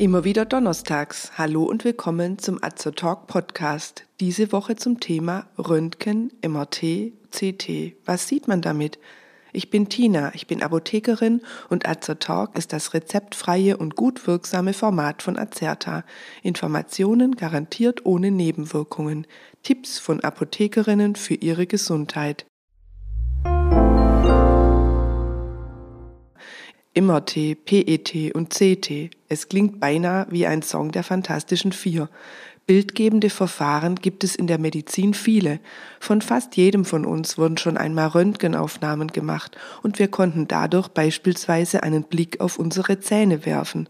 [0.00, 1.32] Immer wieder donnerstags.
[1.36, 4.06] Hallo und willkommen zum Azo Talk Podcast.
[4.18, 7.96] Diese Woche zum Thema Röntgen, MRT, CT.
[8.06, 8.98] Was sieht man damit?
[9.52, 14.72] Ich bin Tina, ich bin Apothekerin und Azo Talk ist das rezeptfreie und gut wirksame
[14.72, 16.04] Format von Azerta.
[16.42, 19.26] Informationen garantiert ohne Nebenwirkungen.
[19.62, 22.46] Tipps von Apothekerinnen für ihre Gesundheit.
[26.92, 29.10] MRT, PET und CT.
[29.28, 32.08] Es klingt beinahe wie ein Song der Fantastischen Vier.
[32.70, 35.58] Bildgebende Verfahren gibt es in der Medizin viele.
[35.98, 41.82] Von fast jedem von uns wurden schon einmal Röntgenaufnahmen gemacht und wir konnten dadurch beispielsweise
[41.82, 43.88] einen Blick auf unsere Zähne werfen.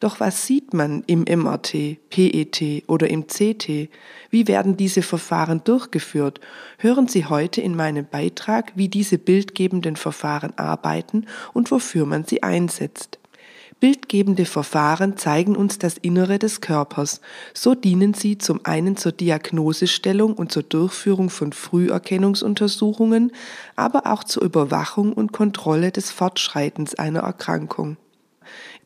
[0.00, 3.90] Doch was sieht man im MRT, PET oder im CT?
[4.30, 6.40] Wie werden diese Verfahren durchgeführt?
[6.78, 12.42] Hören Sie heute in meinem Beitrag, wie diese bildgebenden Verfahren arbeiten und wofür man sie
[12.42, 13.18] einsetzt.
[13.82, 17.20] Bildgebende Verfahren zeigen uns das Innere des Körpers.
[17.52, 23.32] So dienen sie zum einen zur Diagnosestellung und zur Durchführung von Früherkennungsuntersuchungen,
[23.74, 27.96] aber auch zur Überwachung und Kontrolle des Fortschreitens einer Erkrankung.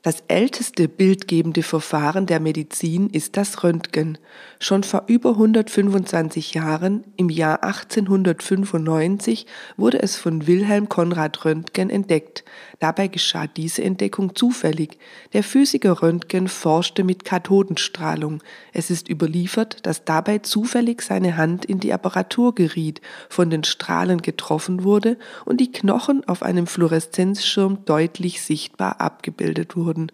[0.06, 4.18] Das älteste bildgebende Verfahren der Medizin ist das Röntgen.
[4.60, 12.44] Schon vor über 125 Jahren, im Jahr 1895, wurde es von Wilhelm Konrad Röntgen entdeckt.
[12.78, 14.96] Dabei geschah diese Entdeckung zufällig.
[15.32, 18.44] Der Physiker Röntgen forschte mit Kathodenstrahlung.
[18.72, 24.22] Es ist überliefert, dass dabei zufällig seine Hand in die Apparatur geriet, von den Strahlen
[24.22, 30.12] getroffen wurde und die Knochen auf einem Fluoreszenzschirm deutlich sichtbar abgebildet wurden wurden.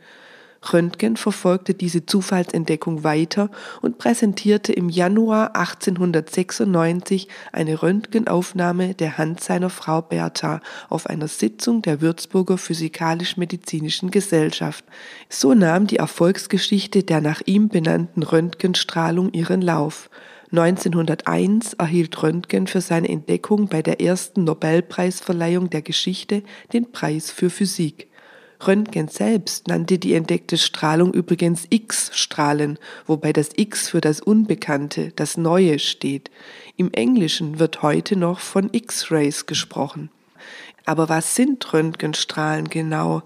[0.72, 9.70] Röntgen verfolgte diese Zufallsentdeckung weiter und präsentierte im Januar 1896 eine Röntgenaufnahme der Hand seiner
[9.70, 14.84] Frau Bertha auf einer Sitzung der Würzburger Physikalisch-Medizinischen Gesellschaft.
[15.28, 20.10] So nahm die Erfolgsgeschichte der nach ihm benannten Röntgenstrahlung ihren Lauf.
[20.52, 27.50] 1901 erhielt Röntgen für seine Entdeckung bei der ersten Nobelpreisverleihung der Geschichte den Preis für
[27.50, 28.11] Physik.
[28.66, 35.36] Röntgen selbst nannte die entdeckte Strahlung übrigens X-Strahlen, wobei das X für das Unbekannte, das
[35.36, 36.30] Neue steht.
[36.76, 40.10] Im Englischen wird heute noch von X-Rays gesprochen.
[40.84, 43.22] Aber was sind Röntgenstrahlen genau?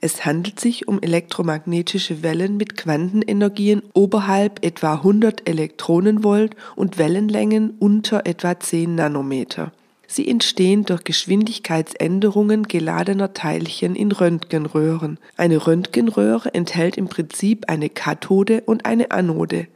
[0.00, 8.26] Es handelt sich um elektromagnetische Wellen mit Quantenenergien oberhalb etwa 100 Elektronenvolt und Wellenlängen unter
[8.26, 9.72] etwa 10 Nanometer.
[10.08, 15.18] Sie entstehen durch Geschwindigkeitsänderungen geladener Teilchen in Röntgenröhren.
[15.36, 19.66] Eine Röntgenröhre enthält im Prinzip eine Kathode und eine Anode.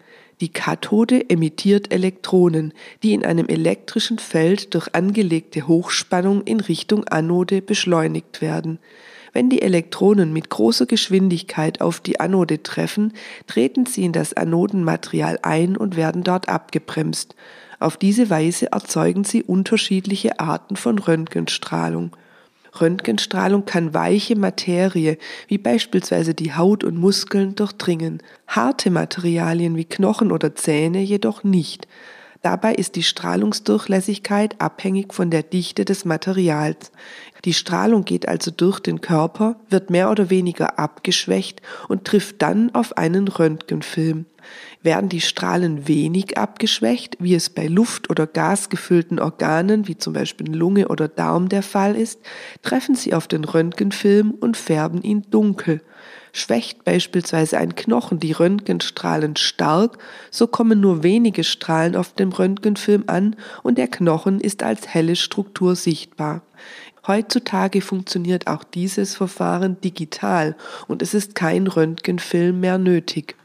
[0.40, 7.60] Die Kathode emittiert Elektronen, die in einem elektrischen Feld durch angelegte Hochspannung in Richtung Anode
[7.60, 8.78] beschleunigt werden.
[9.32, 13.12] Wenn die Elektronen mit großer Geschwindigkeit auf die Anode treffen,
[13.46, 17.34] treten sie in das Anodenmaterial ein und werden dort abgebremst.
[17.80, 22.14] Auf diese Weise erzeugen sie unterschiedliche Arten von Röntgenstrahlung.
[22.78, 25.16] Röntgenstrahlung kann weiche Materie,
[25.48, 31.88] wie beispielsweise die Haut und Muskeln, durchdringen, harte Materialien wie Knochen oder Zähne jedoch nicht.
[32.42, 36.90] Dabei ist die Strahlungsdurchlässigkeit abhängig von der Dichte des Materials.
[37.44, 42.74] Die Strahlung geht also durch den Körper, wird mehr oder weniger abgeschwächt und trifft dann
[42.74, 44.24] auf einen Röntgenfilm.
[44.82, 50.54] Werden die Strahlen wenig abgeschwächt, wie es bei luft- oder gasgefüllten Organen wie zum Beispiel
[50.54, 52.20] Lunge oder Darm der Fall ist,
[52.62, 55.82] treffen sie auf den Röntgenfilm und färben ihn dunkel.
[56.32, 59.98] Schwächt beispielsweise ein Knochen die Röntgenstrahlen stark,
[60.30, 65.16] so kommen nur wenige Strahlen auf dem Röntgenfilm an und der Knochen ist als helle
[65.16, 66.42] Struktur sichtbar.
[67.06, 73.36] Heutzutage funktioniert auch dieses Verfahren digital und es ist kein Röntgenfilm mehr nötig.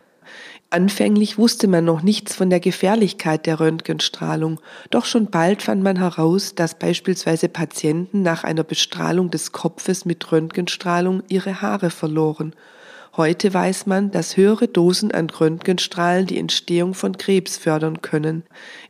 [0.71, 4.59] Anfänglich wusste man noch nichts von der Gefährlichkeit der Röntgenstrahlung,
[4.89, 10.31] doch schon bald fand man heraus, dass beispielsweise Patienten nach einer Bestrahlung des Kopfes mit
[10.31, 12.53] Röntgenstrahlung ihre Haare verloren.
[13.17, 18.43] Heute weiß man, dass höhere Dosen an Röntgenstrahlen die Entstehung von Krebs fördern können.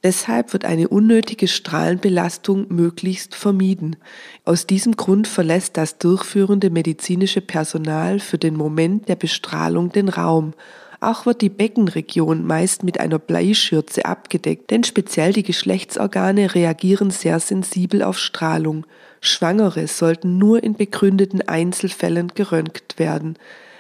[0.04, 3.98] Deshalb wird eine unnötige Strahlenbelastung möglichst vermieden.
[4.44, 10.54] Aus diesem Grund verlässt das durchführende medizinische Personal für den Moment der Bestrahlung den Raum.
[11.02, 17.40] Auch wird die Beckenregion meist mit einer Bleischürze abgedeckt, denn speziell die Geschlechtsorgane reagieren sehr
[17.40, 18.88] sensibel auf Strahlung.
[19.22, 23.38] Schwangere sollten nur in begründeten Einzelfällen geröntgt werden.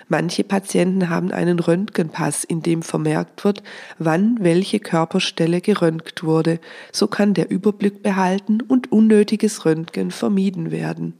[0.07, 3.63] Manche Patienten haben einen Röntgenpass, in dem vermerkt wird,
[3.98, 6.60] wann welche Körperstelle geröntgt wurde.
[6.92, 11.13] So kann der Überblick behalten und unnötiges Röntgen vermieden werden.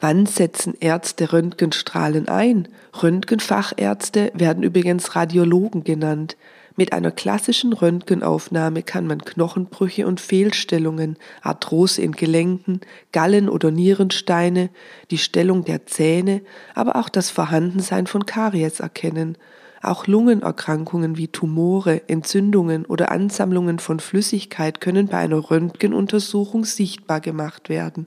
[0.00, 2.68] Wann setzen Ärzte Röntgenstrahlen ein?
[3.02, 6.36] Röntgenfachärzte werden übrigens Radiologen genannt.
[6.76, 12.80] Mit einer klassischen Röntgenaufnahme kann man Knochenbrüche und Fehlstellungen, Arthrose in Gelenken,
[13.12, 14.70] Gallen- oder Nierensteine,
[15.12, 16.40] die Stellung der Zähne,
[16.74, 19.38] aber auch das Vorhandensein von Karies erkennen.
[19.84, 27.68] Auch Lungenerkrankungen wie Tumore, Entzündungen oder Ansammlungen von Flüssigkeit können bei einer Röntgenuntersuchung sichtbar gemacht
[27.68, 28.06] werden.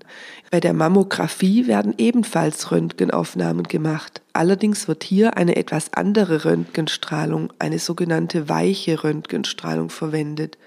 [0.49, 4.23] Bei der Mammographie werden ebenfalls Röntgenaufnahmen gemacht.
[4.33, 10.57] Allerdings wird hier eine etwas andere Röntgenstrahlung, eine sogenannte weiche Röntgenstrahlung verwendet.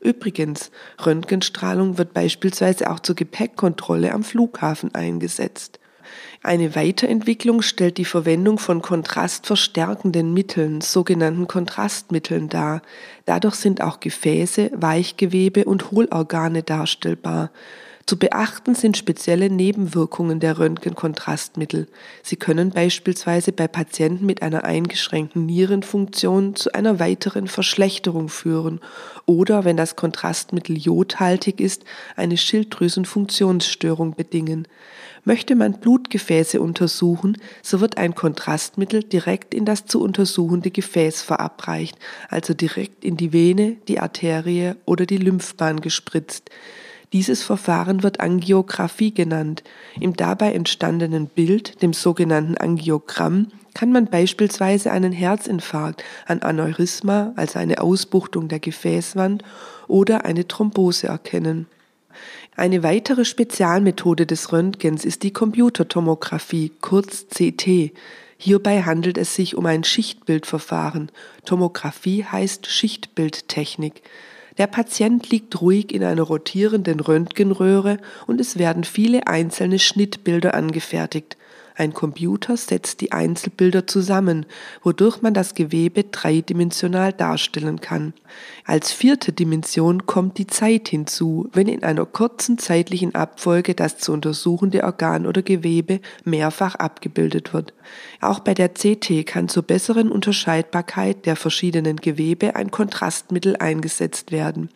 [0.00, 0.70] Übrigens,
[1.04, 5.80] Röntgenstrahlung wird beispielsweise auch zur Gepäckkontrolle am Flughafen eingesetzt.
[6.42, 12.82] Eine Weiterentwicklung stellt die Verwendung von kontrastverstärkenden Mitteln, sogenannten Kontrastmitteln dar.
[13.26, 17.50] Dadurch sind auch Gefäße, Weichgewebe und Hohlorgane darstellbar.
[18.10, 21.86] Zu beachten sind spezielle Nebenwirkungen der Röntgenkontrastmittel.
[22.24, 28.80] Sie können beispielsweise bei Patienten mit einer eingeschränkten Nierenfunktion zu einer weiteren Verschlechterung führen
[29.26, 31.84] oder, wenn das Kontrastmittel jodhaltig ist,
[32.16, 34.66] eine Schilddrüsenfunktionsstörung bedingen.
[35.22, 41.96] Möchte man Blutgefäße untersuchen, so wird ein Kontrastmittel direkt in das zu untersuchende Gefäß verabreicht,
[42.28, 46.50] also direkt in die Vene, die Arterie oder die Lymphbahn gespritzt.
[47.12, 49.64] Dieses Verfahren wird Angiografie genannt.
[49.98, 57.58] Im dabei entstandenen Bild, dem sogenannten Angiogramm, kann man beispielsweise einen Herzinfarkt, ein Aneurysma, also
[57.58, 59.42] eine Ausbuchtung der Gefäßwand
[59.88, 61.66] oder eine Thrombose erkennen.
[62.56, 67.92] Eine weitere Spezialmethode des Röntgens ist die Computertomographie, kurz CT.
[68.36, 71.10] Hierbei handelt es sich um ein Schichtbildverfahren.
[71.44, 74.02] Tomographie heißt Schichtbildtechnik.
[74.60, 77.96] Der Patient liegt ruhig in einer rotierenden Röntgenröhre
[78.26, 81.38] und es werden viele einzelne Schnittbilder angefertigt.
[81.80, 84.44] Ein Computer setzt die Einzelbilder zusammen,
[84.82, 88.12] wodurch man das Gewebe dreidimensional darstellen kann.
[88.66, 94.12] Als vierte Dimension kommt die Zeit hinzu, wenn in einer kurzen zeitlichen Abfolge das zu
[94.12, 97.72] untersuchende Organ oder Gewebe mehrfach abgebildet wird.
[98.20, 104.68] Auch bei der CT kann zur besseren Unterscheidbarkeit der verschiedenen Gewebe ein Kontrastmittel eingesetzt werden.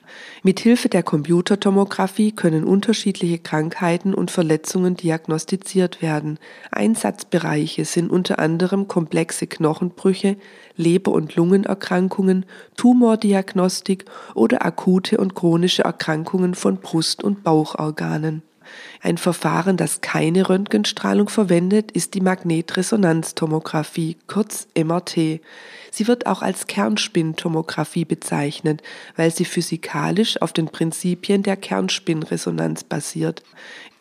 [0.42, 6.38] Mithilfe der Computertomographie können unterschiedliche Krankheiten und Verletzungen diagnostiziert werden.
[6.94, 10.36] Einsatzbereiche sind unter anderem komplexe Knochenbrüche,
[10.76, 12.46] Leber- und Lungenerkrankungen,
[12.76, 14.04] Tumordiagnostik
[14.34, 18.42] oder akute und chronische Erkrankungen von Brust- und Bauchorganen.
[19.02, 25.40] Ein Verfahren, das keine Röntgenstrahlung verwendet, ist die Magnetresonanztomographie, kurz MRT.
[25.90, 28.82] Sie wird auch als Kernspintomographie bezeichnet,
[29.16, 33.42] weil sie physikalisch auf den Prinzipien der Kernspinresonanz basiert.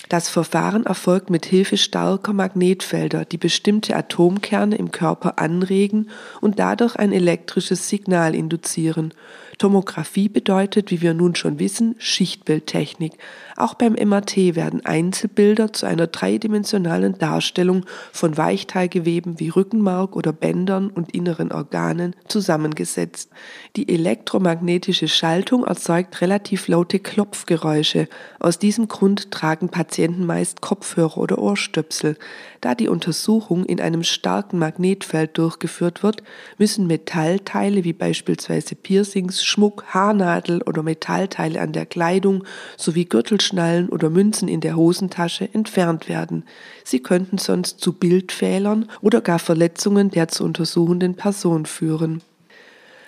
[0.10, 6.10] Das Verfahren erfolgt mit Hilfe starker Magnetfelder, die bestimmte Atomkerne im Körper anregen
[6.42, 9.14] und dadurch ein elektrisches Signal induzieren.
[9.60, 13.14] Tomographie bedeutet, wie wir nun schon wissen, Schichtbildtechnik.
[13.56, 20.90] Auch beim MRT werden Einzelbilder zu einer dreidimensionalen Darstellung von Weichteilgeweben wie Rückenmark oder Bändern
[20.90, 23.30] und inneren Organen zusammengesetzt.
[23.76, 28.10] Die elektromagnetische Schaltung erzeugt relativ laute Klopfgeräusche.
[28.40, 29.93] Aus diesem Grund tragen Patienten
[30.26, 32.18] meist Kopfhörer oder Ohrstöpsel.
[32.62, 36.24] Da die Untersuchung in einem starken Magnetfeld durchgeführt wird,
[36.58, 42.44] müssen Metallteile wie beispielsweise Piercings, Schmuck, Haarnadel oder Metallteile an der Kleidung
[42.78, 46.44] sowie Gürtel Gürtelschnallen oder Münzen in der Hosentasche entfernt werden.
[46.84, 52.22] Sie könnten sonst zu Bildfehlern oder gar Verletzungen der zu untersuchenden Person führen.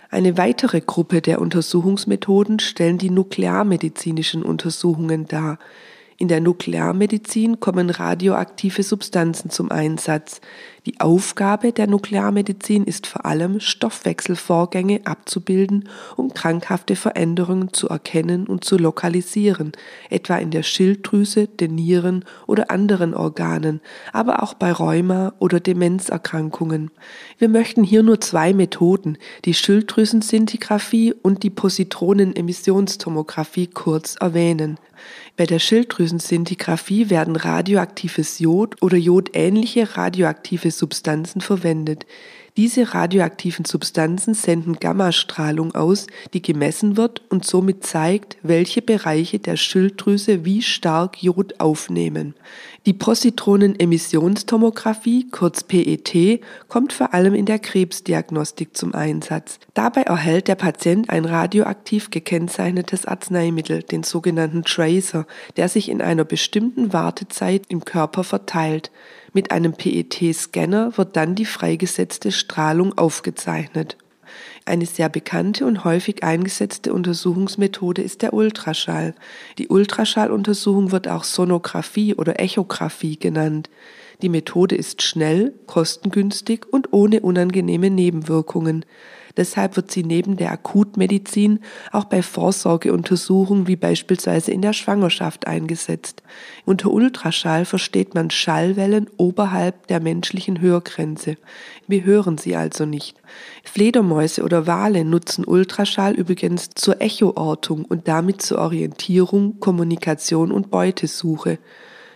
[0.09, 5.59] Eine weitere Gruppe der Untersuchungsmethoden stellen die nuklearmedizinischen Untersuchungen dar.
[6.17, 10.39] In der Nuklearmedizin kommen radioaktive Substanzen zum Einsatz.
[10.85, 18.63] Die Aufgabe der Nuklearmedizin ist vor allem, Stoffwechselvorgänge abzubilden, um krankhafte Veränderungen zu erkennen und
[18.63, 19.73] zu lokalisieren,
[20.09, 23.81] etwa in der Schilddrüse, den Nieren oder anderen Organen,
[24.13, 26.91] aber auch bei Rheuma oder Demenzerkrankungen.
[27.39, 34.77] Wir möchten hier nur zwei Methoden, die Schilddrüsensintigraphie und die Positronenemissionstomographie kurz erwähnen.
[35.37, 42.05] Bei der Schilddrüsensintigraphie werden radioaktives Jod oder jodähnliche radioaktive Substanzen verwendet.
[42.57, 49.57] Diese radioaktiven Substanzen senden Gammastrahlung aus, die gemessen wird und somit zeigt, welche Bereiche der
[49.57, 52.33] Schilddrüse wie stark Jod aufnehmen.
[52.85, 59.59] Die Positronenemissionstomographie, kurz PET, kommt vor allem in der Krebsdiagnostik zum Einsatz.
[59.73, 66.23] Dabei erhält der Patient ein radioaktiv gekennzeichnetes Arzneimittel, den sogenannten Tracer, der sich in einer
[66.23, 68.91] bestimmten Wartezeit im Körper verteilt.
[69.35, 73.97] Mit einem PET-Scanner wird dann die freigesetzte Strahlung aufgezeichnet.
[74.63, 79.13] Eine sehr bekannte und häufig eingesetzte Untersuchungsmethode ist der Ultraschall.
[79.57, 83.69] Die Ultraschalluntersuchung wird auch Sonographie oder Echographie genannt.
[84.21, 88.85] Die Methode ist schnell, kostengünstig und ohne unangenehme Nebenwirkungen.
[89.37, 91.59] Deshalb wird sie neben der Akutmedizin
[91.91, 96.23] auch bei Vorsorgeuntersuchungen wie beispielsweise in der Schwangerschaft eingesetzt.
[96.65, 101.37] Unter Ultraschall versteht man Schallwellen oberhalb der menschlichen Hörgrenze.
[101.87, 103.17] Wir hören sie also nicht.
[103.63, 111.59] Fledermäuse oder Wale nutzen Ultraschall übrigens zur Echoortung und damit zur Orientierung, Kommunikation und Beutesuche.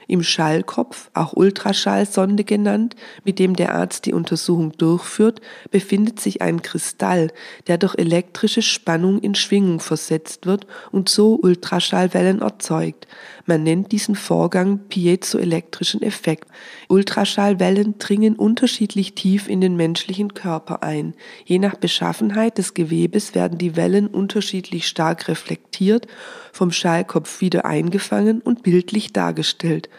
[0.09, 5.39] Im Schallkopf, auch Ultraschallsonde genannt, mit dem der Arzt die Untersuchung durchführt,
[5.69, 7.31] befindet sich ein Kristall,
[7.67, 13.05] der durch elektrische Spannung in Schwingung versetzt wird und so Ultraschallwellen erzeugt.
[13.45, 16.47] Man nennt diesen Vorgang piezoelektrischen Effekt.
[16.87, 21.13] Ultraschallwellen dringen unterschiedlich tief in den menschlichen Körper ein.
[21.45, 26.07] Je nach Beschaffenheit des Gewebes werden die Wellen unterschiedlich stark reflektiert,
[26.51, 29.89] vom Schallkopf wieder eingefangen und bildlich dargestellt.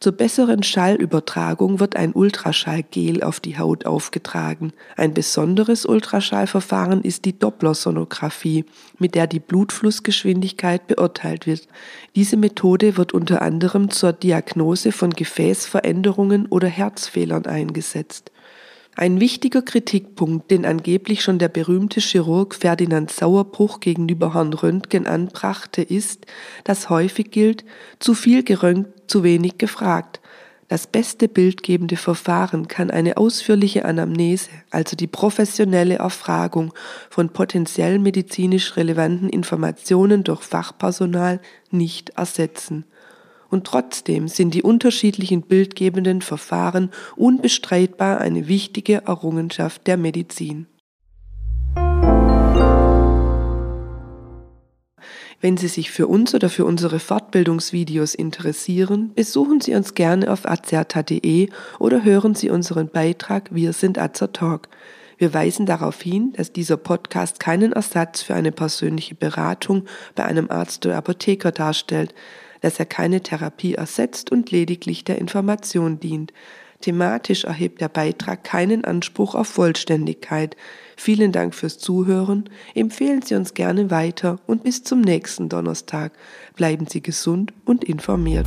[0.00, 4.72] Zur besseren Schallübertragung wird ein Ultraschallgel auf die Haut aufgetragen.
[4.96, 8.64] Ein besonderes Ultraschallverfahren ist die Dopplersonographie,
[9.00, 11.66] mit der die Blutflussgeschwindigkeit beurteilt wird.
[12.14, 18.30] Diese Methode wird unter anderem zur Diagnose von Gefäßveränderungen oder Herzfehlern eingesetzt.
[19.00, 25.82] Ein wichtiger Kritikpunkt, den angeblich schon der berühmte Chirurg Ferdinand Sauerbruch gegenüber Herrn Röntgen anbrachte,
[25.82, 26.26] ist,
[26.64, 27.64] dass häufig gilt,
[28.00, 30.20] zu viel gerönt, zu wenig gefragt.
[30.66, 36.74] Das beste bildgebende Verfahren kann eine ausführliche Anamnese, also die professionelle Erfragung
[37.08, 41.38] von potenziell medizinisch relevanten Informationen durch Fachpersonal,
[41.70, 42.84] nicht ersetzen
[43.50, 50.66] und trotzdem sind die unterschiedlichen bildgebenden Verfahren unbestreitbar eine wichtige Errungenschaft der Medizin.
[55.40, 60.48] Wenn Sie sich für uns oder für unsere Fortbildungsvideos interessieren, besuchen Sie uns gerne auf
[60.48, 64.68] azerta.de oder hören Sie unseren Beitrag Wir sind Azertalk.
[65.16, 69.84] Wir weisen darauf hin, dass dieser Podcast keinen Ersatz für eine persönliche Beratung
[70.16, 72.14] bei einem Arzt oder Apotheker darstellt
[72.60, 76.32] dass er keine Therapie ersetzt und lediglich der Information dient.
[76.80, 80.56] Thematisch erhebt der Beitrag keinen Anspruch auf Vollständigkeit.
[80.96, 86.12] Vielen Dank fürs Zuhören, empfehlen Sie uns gerne weiter und bis zum nächsten Donnerstag.
[86.54, 88.46] Bleiben Sie gesund und informiert.